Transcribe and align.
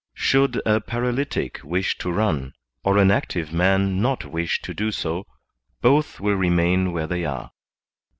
Should 0.15 0.59
a 0.65 0.81
paralytic 0.81 1.59
wish 1.63 1.95
to 1.99 2.11
run, 2.11 2.53
or 2.83 2.97
an 2.97 3.11
active 3.11 3.53
man 3.53 4.01
not 4.01 4.25
wish 4.25 4.59
to 4.63 4.73
do 4.73 4.91
so, 4.91 5.27
both 5.79 6.19
will 6.19 6.33
remain 6.33 6.91
where 6.91 7.05
they 7.05 7.23
are. 7.23 7.51